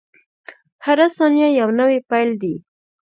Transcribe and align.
•هره 0.85 1.07
ثانیه 1.17 1.49
یو 1.59 1.69
نوی 1.79 1.97
پیل 2.09 2.29
دی. 2.41 2.53